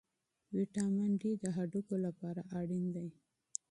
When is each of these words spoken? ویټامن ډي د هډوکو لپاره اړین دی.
ویټامن 0.55 1.11
ډي 1.21 1.31
د 1.43 1.45
هډوکو 1.55 1.95
لپاره 2.05 2.41
اړین 2.59 2.85
دی. 2.95 3.07